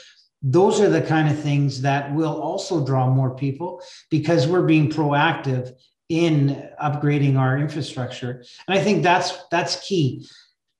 those 0.42 0.80
are 0.80 0.90
the 0.90 1.00
kind 1.00 1.28
of 1.28 1.38
things 1.38 1.80
that 1.82 2.14
will 2.14 2.40
also 2.40 2.84
draw 2.84 3.08
more 3.08 3.34
people 3.34 3.82
because 4.10 4.46
we're 4.46 4.66
being 4.66 4.90
proactive 4.90 5.72
in 6.10 6.70
upgrading 6.82 7.38
our 7.38 7.56
infrastructure. 7.58 8.44
And 8.68 8.78
i 8.78 8.82
think 8.82 9.02
that's 9.02 9.32
that's 9.50 9.86
key. 9.86 10.26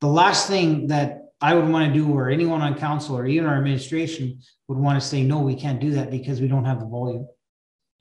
The 0.00 0.08
last 0.08 0.48
thing 0.48 0.88
that 0.88 1.20
i 1.40 1.54
would 1.54 1.68
want 1.68 1.86
to 1.86 1.98
do 1.98 2.12
or 2.12 2.28
anyone 2.28 2.60
on 2.60 2.78
council 2.78 3.16
or 3.16 3.26
even 3.26 3.48
our 3.48 3.56
administration 3.56 4.40
would 4.68 4.78
want 4.78 5.00
to 5.00 5.06
say 5.06 5.22
no 5.22 5.40
we 5.40 5.54
can't 5.54 5.80
do 5.80 5.92
that 5.92 6.10
because 6.10 6.40
we 6.40 6.48
don't 6.48 6.66
have 6.66 6.80
the 6.80 6.86
volume 6.86 7.26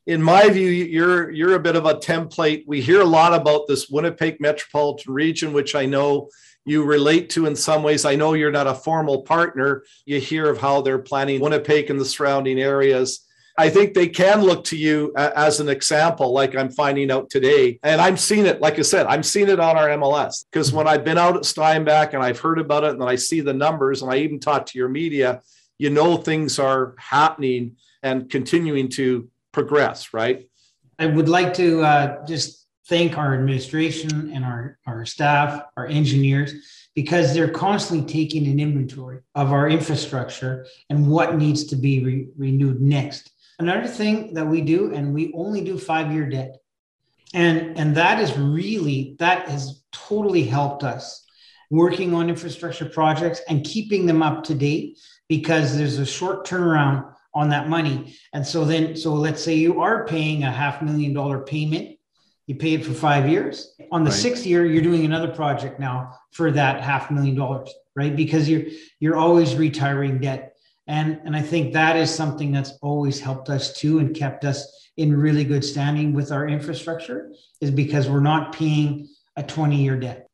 in 0.05 0.22
my 0.22 0.50
view 0.50 0.69
you're 0.69 1.31
you're 1.31 1.55
a 1.55 1.60
bit 1.60 1.75
of 1.75 1.86
a 1.86 1.95
template 1.95 2.63
we 2.67 2.81
hear 2.81 3.01
a 3.01 3.05
lot 3.05 3.33
about 3.33 3.67
this 3.67 3.89
winnipeg 3.89 4.39
metropolitan 4.39 5.13
region 5.13 5.53
which 5.53 5.75
i 5.75 5.86
know 5.86 6.29
you 6.65 6.83
relate 6.83 7.29
to 7.31 7.45
in 7.45 7.55
some 7.55 7.83
ways. 7.83 8.05
I 8.05 8.15
know 8.15 8.33
you're 8.33 8.51
not 8.51 8.67
a 8.67 8.75
formal 8.75 9.24
partner. 9.24 9.83
You 10.05 10.19
hear 10.19 10.50
of 10.50 10.60
how 10.60 10.81
they're 10.81 11.00
planning 11.00 11.41
Winnipeg 11.41 11.89
and 11.89 12.00
the 12.00 12.05
surrounding 12.05 12.60
areas. 12.60 13.25
I 13.55 13.69
think 13.69 13.93
they 13.93 14.07
can 14.07 14.41
look 14.41 14.63
to 14.65 14.77
you 14.77 15.13
as 15.15 15.60
an 15.60 15.69
example, 15.69 16.33
like 16.33 16.55
I'm 16.55 16.72
finding 16.72 17.12
out 17.12 17.29
today. 17.29 17.79
And 17.83 18.01
I'm 18.01 18.17
seeing 18.17 18.48
it, 18.48 18.62
like 18.62 18.79
I 18.79 18.81
said, 18.81 19.05
I'm 19.05 19.22
seeing 19.22 19.50
it 19.50 19.60
on 19.60 19.77
our 19.77 19.89
MLS. 19.89 20.45
Because 20.51 20.74
when 20.74 20.88
I've 20.88 21.03
been 21.03 21.19
out 21.19 21.36
at 21.36 21.45
Steinbach 21.45 22.13
and 22.13 22.24
I've 22.24 22.39
heard 22.39 22.57
about 22.57 22.83
it 22.83 22.93
and 22.93 23.03
I 23.03 23.15
see 23.15 23.41
the 23.41 23.53
numbers 23.53 24.01
and 24.01 24.12
I 24.12 24.17
even 24.17 24.39
talk 24.39 24.65
to 24.67 24.77
your 24.77 24.89
media, 24.89 25.41
you 25.77 25.91
know 25.91 26.17
things 26.17 26.57
are 26.57 26.95
happening 26.98 27.75
and 28.01 28.27
continuing 28.27 28.89
to 28.89 29.29
progress, 29.53 30.13
right? 30.13 30.50
I 31.00 31.05
would 31.05 31.29
like 31.29 31.53
to 31.55 31.81
uh, 31.81 32.25
just 32.25 32.67
thank 32.89 33.17
our 33.17 33.33
administration 33.33 34.31
and 34.33 34.43
our, 34.43 34.77
our 34.86 35.05
staff, 35.05 35.63
our 35.77 35.88
engineers, 35.88 36.53
because 36.95 37.33
they're 37.33 37.50
constantly 37.50 38.05
taking 38.12 38.45
an 38.48 38.60
inventory 38.60 39.19
of 39.36 39.53
our 39.53 39.69
infrastructure 39.69 40.67
and 40.89 41.10
what 41.10 41.38
needs 41.38 41.63
to 41.65 41.77
be 41.77 42.03
re- 42.03 42.27
renewed 42.38 42.81
next. 42.81 43.31
Another 43.60 43.88
thing 43.88 44.33
that 44.33 44.45
we 44.45 44.62
do, 44.62 44.93
and 44.93 45.13
we 45.13 45.31
only 45.33 45.63
do 45.63 45.77
five 45.77 46.12
year 46.12 46.27
debt. 46.27 46.57
And, 47.33 47.77
and 47.77 47.95
that 47.95 48.19
is 48.19 48.38
really, 48.38 49.15
that 49.19 49.48
has 49.48 49.83
totally 49.91 50.43
helped 50.43 50.83
us 50.83 51.25
working 51.72 52.13
on 52.13 52.29
infrastructure 52.29 52.86
projects 52.86 53.41
and 53.50 53.63
keeping 53.65 54.05
them 54.05 54.22
up 54.22 54.43
to 54.43 54.53
date 54.53 55.00
because 55.27 55.75
there's 55.75 55.98
a 55.98 56.05
short 56.05 56.45
turnaround 56.45 57.12
on 57.34 57.50
that 57.50 57.68
money. 57.68 58.16
And 58.34 58.46
so 58.46 58.66
then, 58.66 58.96
so 58.96 59.13
let's 59.13 59.44
say 59.44 59.56
you 59.56 59.82
are 59.82 60.06
paying 60.06 60.44
a 60.44 60.52
half 60.52 60.82
million 60.82 61.13
dollar 61.13 61.40
payment 61.40 61.98
you 62.46 62.56
pay 62.56 62.74
it 62.74 62.86
for 62.86 62.94
five 62.94 63.30
years. 63.30 63.74
On 63.92 64.04
the 64.04 64.10
right. 64.10 64.20
sixth 64.20 64.46
year, 64.46 64.66
you're 64.66 64.84
doing 64.84 65.06
another 65.06 65.30
project 65.30 65.80
now 65.80 66.18
for 66.32 66.52
that 66.52 66.82
half 66.82 67.10
million 67.10 67.36
dollars, 67.36 67.74
right? 67.96 68.16
Because 68.16 68.50
you're 68.50 68.63
you're 69.00 69.16
always 69.16 69.56
retiring 69.56 70.20
debt. 70.20 70.56
And, 70.86 71.22
and 71.24 71.34
I 71.34 71.42
think 71.42 71.74
that 71.74 71.96
is 71.96 72.13
something 72.13 72.52
that's 72.52 72.74
always 72.82 73.18
helped 73.18 73.50
us 73.50 73.72
too 73.74 74.00
and 74.00 74.13
kept 74.13 74.44
us 74.44 74.90
in 74.98 75.16
really 75.16 75.46
good 75.46 75.63
standing 75.63 76.12
with 76.12 76.34
our 76.34 76.46
infrastructure 76.46 77.32
is 77.62 77.72
because 77.72 78.10
we're 78.10 78.20
not 78.20 78.54
paying 78.54 79.08
a 79.38 79.44
20 79.44 79.78
year 79.78 79.98
debt. 79.98 80.28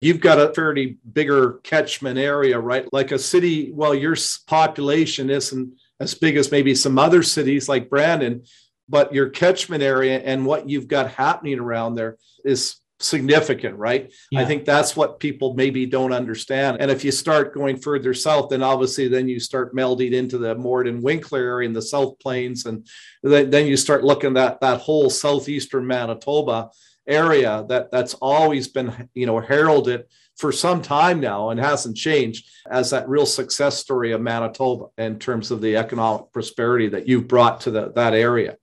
You've 0.00 0.20
got 0.20 0.38
a 0.38 0.54
fairly 0.54 0.98
bigger 1.12 1.54
catchment 1.64 2.20
area, 2.20 2.60
right? 2.60 2.86
Like 2.92 3.10
a 3.10 3.18
city, 3.18 3.72
well, 3.72 3.96
your 3.96 4.14
population 4.46 5.28
isn't 5.28 5.72
as 6.00 6.14
big 6.14 6.36
as 6.36 6.52
maybe 6.52 6.74
some 6.74 6.98
other 6.98 7.22
cities 7.22 7.68
like 7.68 7.90
Brandon, 7.90 8.44
but 8.88 9.12
your 9.12 9.28
catchment 9.28 9.82
area 9.82 10.18
and 10.20 10.46
what 10.46 10.68
you've 10.68 10.88
got 10.88 11.10
happening 11.10 11.58
around 11.58 11.94
there 11.94 12.16
is 12.44 12.76
significant, 13.00 13.76
right? 13.76 14.12
Yeah. 14.30 14.40
I 14.40 14.44
think 14.44 14.64
that's 14.64 14.96
what 14.96 15.20
people 15.20 15.54
maybe 15.54 15.86
don't 15.86 16.12
understand. 16.12 16.78
And 16.80 16.90
if 16.90 17.04
you 17.04 17.12
start 17.12 17.54
going 17.54 17.76
further 17.76 18.12
south, 18.14 18.50
then 18.50 18.62
obviously 18.62 19.08
then 19.08 19.28
you 19.28 19.38
start 19.40 19.74
melding 19.74 20.12
into 20.12 20.38
the 20.38 20.54
Morden 20.54 21.00
Winkler 21.02 21.40
area 21.40 21.68
in 21.68 21.72
the 21.72 21.82
South 21.82 22.18
Plains, 22.18 22.66
and 22.66 22.86
then, 23.22 23.50
then 23.50 23.66
you 23.66 23.76
start 23.76 24.04
looking 24.04 24.36
at 24.36 24.60
that 24.60 24.80
whole 24.80 25.10
southeastern 25.10 25.86
Manitoba 25.86 26.70
area 27.06 27.64
that 27.68 27.90
that's 27.90 28.14
always 28.14 28.68
been 28.68 29.08
you 29.14 29.26
know 29.26 29.40
heralded 29.40 30.04
for 30.38 30.52
some 30.52 30.80
time 30.80 31.20
now 31.20 31.50
and 31.50 31.60
hasn't 31.60 31.96
changed 31.96 32.48
as 32.70 32.90
that 32.90 33.08
real 33.08 33.26
success 33.26 33.76
story 33.76 34.12
of 34.12 34.20
Manitoba 34.20 34.86
in 34.96 35.18
terms 35.18 35.50
of 35.50 35.60
the 35.60 35.76
economic 35.76 36.32
prosperity 36.32 36.88
that 36.88 37.06
you've 37.06 37.28
brought 37.28 37.60
to 37.62 37.70
the, 37.70 37.92
that 37.92 38.14
area 38.14 38.56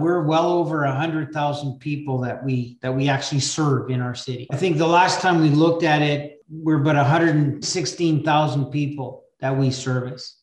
we're 0.00 0.22
well 0.22 0.50
over 0.52 0.84
a 0.84 0.94
hundred 0.94 1.32
thousand 1.32 1.78
people 1.78 2.18
that 2.20 2.44
we 2.44 2.78
that 2.80 2.94
we 2.94 3.08
actually 3.08 3.40
serve 3.40 3.90
in 3.90 4.00
our 4.00 4.14
city. 4.14 4.46
I 4.50 4.56
think 4.56 4.78
the 4.78 4.86
last 4.86 5.20
time 5.20 5.40
we 5.40 5.50
looked 5.50 5.84
at 5.84 6.02
it, 6.02 6.42
we're 6.50 6.80
about 6.80 6.96
116,000 6.96 8.64
people 8.66 9.24
that 9.40 9.56
we 9.56 9.70
service. 9.70 10.38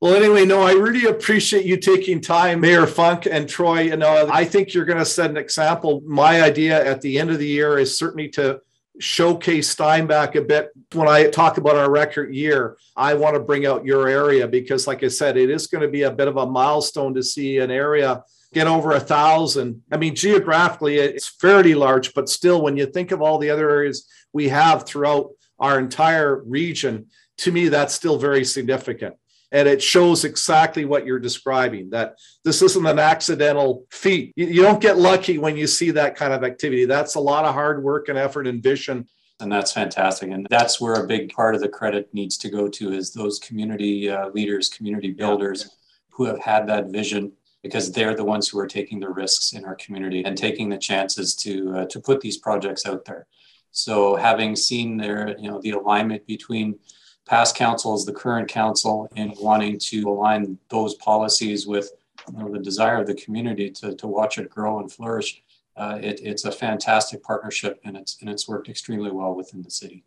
Well, 0.00 0.14
anyway, 0.14 0.44
no, 0.44 0.62
I 0.62 0.72
really 0.72 1.06
appreciate 1.06 1.64
you 1.64 1.78
taking 1.78 2.20
time, 2.20 2.60
Mayor 2.60 2.86
Funk 2.86 3.26
and 3.26 3.48
Troy. 3.48 3.82
You 3.82 3.96
know, 3.96 4.28
I 4.30 4.44
think 4.44 4.74
you're 4.74 4.84
going 4.84 4.98
to 4.98 5.06
set 5.06 5.30
an 5.30 5.38
example. 5.38 6.02
My 6.04 6.42
idea 6.42 6.84
at 6.84 7.00
the 7.00 7.18
end 7.18 7.30
of 7.30 7.38
the 7.38 7.46
year 7.46 7.78
is 7.78 7.98
certainly 7.98 8.28
to 8.30 8.60
showcase 8.98 9.68
Steinbach 9.74 10.34
a 10.34 10.42
bit. 10.42 10.70
When 10.92 11.08
I 11.08 11.28
talk 11.28 11.58
about 11.58 11.76
our 11.76 11.90
record 11.90 12.34
year, 12.34 12.76
I 12.96 13.14
want 13.14 13.34
to 13.34 13.40
bring 13.40 13.66
out 13.66 13.84
your 13.84 14.08
area 14.08 14.46
because, 14.48 14.86
like 14.86 15.02
I 15.02 15.08
said, 15.08 15.36
it 15.36 15.50
is 15.50 15.66
going 15.66 15.82
to 15.82 15.88
be 15.88 16.02
a 16.02 16.10
bit 16.10 16.28
of 16.28 16.36
a 16.36 16.46
milestone 16.46 17.14
to 17.14 17.22
see 17.22 17.58
an 17.58 17.70
area 17.70 18.22
get 18.52 18.66
over 18.66 18.92
a 18.92 19.00
thousand. 19.00 19.82
I 19.92 19.96
mean, 19.96 20.14
geographically, 20.14 20.96
it's 20.96 21.28
fairly 21.28 21.74
large, 21.74 22.14
but 22.14 22.28
still, 22.28 22.62
when 22.62 22.76
you 22.76 22.86
think 22.86 23.10
of 23.10 23.20
all 23.20 23.38
the 23.38 23.50
other 23.50 23.68
areas 23.68 24.08
we 24.32 24.48
have 24.48 24.86
throughout 24.86 25.30
our 25.58 25.78
entire 25.78 26.42
region, 26.42 27.06
to 27.38 27.52
me, 27.52 27.68
that's 27.68 27.94
still 27.94 28.18
very 28.18 28.44
significant. 28.44 29.16
And 29.52 29.68
it 29.68 29.82
shows 29.82 30.24
exactly 30.24 30.84
what 30.84 31.06
you're 31.06 31.20
describing 31.20 31.90
that 31.90 32.16
this 32.44 32.62
isn't 32.62 32.86
an 32.86 32.98
accidental 32.98 33.86
feat. 33.90 34.32
You, 34.36 34.46
you 34.46 34.62
don't 34.62 34.80
get 34.80 34.98
lucky 34.98 35.38
when 35.38 35.56
you 35.56 35.66
see 35.66 35.92
that 35.92 36.16
kind 36.16 36.32
of 36.32 36.42
activity. 36.42 36.84
That's 36.84 37.14
a 37.14 37.20
lot 37.20 37.44
of 37.44 37.54
hard 37.54 37.82
work 37.82 38.08
and 38.08 38.18
effort 38.18 38.46
and 38.46 38.62
vision 38.62 39.06
and 39.38 39.52
that's 39.52 39.70
fantastic 39.70 40.30
and 40.30 40.46
that's 40.48 40.80
where 40.80 40.94
a 40.94 41.06
big 41.06 41.30
part 41.30 41.54
of 41.54 41.60
the 41.60 41.68
credit 41.68 42.08
needs 42.14 42.38
to 42.38 42.48
go 42.48 42.68
to 42.68 42.90
is 42.94 43.12
those 43.12 43.38
community 43.38 44.08
uh, 44.08 44.30
leaders 44.30 44.70
community 44.70 45.10
builders 45.10 45.64
yeah. 45.64 45.68
who 46.08 46.24
have 46.24 46.38
had 46.38 46.66
that 46.66 46.86
vision 46.86 47.30
because 47.66 47.90
they're 47.90 48.14
the 48.14 48.24
ones 48.24 48.48
who 48.48 48.58
are 48.58 48.66
taking 48.66 49.00
the 49.00 49.08
risks 49.08 49.52
in 49.52 49.64
our 49.64 49.74
community 49.74 50.24
and 50.24 50.38
taking 50.38 50.68
the 50.68 50.78
chances 50.78 51.34
to 51.34 51.74
uh, 51.76 51.84
to 51.86 52.00
put 52.00 52.20
these 52.20 52.36
projects 52.36 52.86
out 52.86 53.04
there. 53.04 53.26
So 53.72 54.16
having 54.16 54.56
seen 54.56 54.96
their 54.96 55.36
you 55.38 55.50
know 55.50 55.60
the 55.60 55.72
alignment 55.72 56.26
between 56.26 56.78
past 57.26 57.56
councils, 57.56 58.06
the 58.06 58.12
current 58.12 58.48
council, 58.48 59.08
in 59.16 59.34
wanting 59.40 59.78
to 59.78 60.08
align 60.08 60.58
those 60.68 60.94
policies 60.94 61.66
with 61.66 61.90
you 62.32 62.38
know, 62.38 62.50
the 62.50 62.58
desire 62.58 63.00
of 63.00 63.06
the 63.06 63.14
community 63.14 63.70
to, 63.70 63.94
to 63.94 64.06
watch 64.06 64.38
it 64.38 64.48
grow 64.48 64.78
and 64.80 64.90
flourish. 64.90 65.42
Uh, 65.76 65.98
it, 66.00 66.20
it's 66.22 66.44
a 66.44 66.52
fantastic 66.52 67.22
partnership 67.22 67.80
and 67.84 67.96
it's, 67.96 68.16
and 68.20 68.30
it's 68.30 68.48
worked 68.48 68.68
extremely 68.68 69.10
well 69.10 69.34
within 69.34 69.62
the 69.62 69.70
city. 69.70 70.04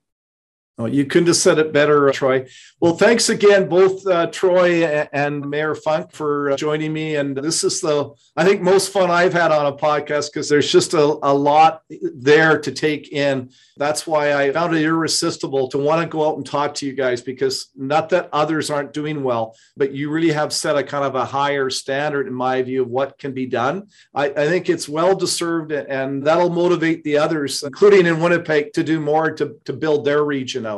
Oh, 0.82 0.86
you 0.86 1.04
couldn't 1.04 1.28
have 1.28 1.36
said 1.36 1.60
it 1.60 1.74
better, 1.74 2.10
Troy. 2.12 2.48
Well, 2.80 2.96
thanks 2.96 3.28
again, 3.28 3.68
both 3.68 4.08
uh, 4.08 4.28
Troy 4.28 4.86
and 5.12 5.50
Mayor 5.50 5.76
Funk, 5.76 6.14
for 6.14 6.52
uh, 6.52 6.56
joining 6.56 6.94
me. 6.94 7.18
And 7.18 7.36
this 7.36 7.66
is 7.66 7.82
the, 7.82 8.12
I 8.38 8.46
think, 8.46 8.62
most 8.62 8.94
fun 8.94 9.12
I've 9.12 9.34
had 9.34 9.52
on 9.52 9.66
a 9.66 9.76
podcast 9.76 10.32
because 10.32 10.48
there's 10.48 10.72
just 10.72 10.94
a, 10.94 11.20
a 11.22 11.34
lot 11.34 11.84
there 11.90 12.58
to 12.60 12.72
take 12.72 13.12
in. 13.12 13.52
That's 13.76 14.08
why 14.08 14.34
I 14.34 14.54
found 14.54 14.74
it 14.74 14.84
irresistible 14.84 15.68
to 15.70 15.78
want 15.78 16.02
to 16.02 16.08
go 16.08 16.30
out 16.30 16.38
and 16.38 16.46
talk 16.46 16.76
to 16.76 16.86
you 16.86 16.94
guys 16.94 17.22
because 17.22 17.70
not 17.76 18.08
that 18.10 18.30
others 18.32 18.70
aren't 18.70 18.94
doing 18.94 19.24
well, 19.24 19.58
but 19.76 19.92
you 19.92 20.10
really 20.10 20.32
have 20.32 20.54
set 20.54 20.78
a 20.78 20.84
kind 20.84 21.04
of 21.04 21.16
a 21.16 21.26
higher 21.26 21.70
standard, 21.70 22.28
in 22.28 22.34
my 22.34 22.62
view, 22.62 22.84
of 22.84 22.90
what 22.90 23.18
can 23.18 23.34
be 23.34 23.48
done. 23.48 23.88
I, 24.16 24.28
I 24.28 24.48
think 24.48 24.70
it's 24.70 24.88
well 24.88 25.16
deserved 25.16 25.74
and 25.74 26.26
that'll 26.26 26.50
motivate 26.50 27.04
the 27.04 27.18
others, 27.18 27.64
including 27.64 28.06
in 28.06 28.22
Winnipeg, 28.22 28.72
to 28.74 28.84
do 28.84 29.02
more 29.02 29.32
to, 29.32 29.58
to 29.66 29.74
build 29.74 30.06
their 30.06 30.24
region 30.24 30.69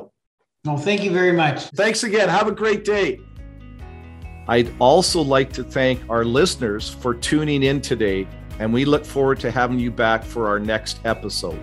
well, 0.65 0.77
thank 0.77 1.03
you 1.03 1.11
very 1.11 1.31
much. 1.31 1.63
Thanks 1.69 2.03
again. 2.03 2.29
Have 2.29 2.47
a 2.47 2.51
great 2.51 2.85
day. 2.85 3.19
I'd 4.47 4.71
also 4.79 5.21
like 5.21 5.51
to 5.53 5.63
thank 5.63 6.01
our 6.09 6.23
listeners 6.23 6.89
for 6.89 7.15
tuning 7.15 7.63
in 7.63 7.81
today, 7.81 8.27
and 8.59 8.71
we 8.71 8.85
look 8.85 9.05
forward 9.05 9.39
to 9.39 9.49
having 9.49 9.79
you 9.79 9.91
back 9.91 10.23
for 10.23 10.47
our 10.47 10.59
next 10.59 10.99
episode. 11.05 11.59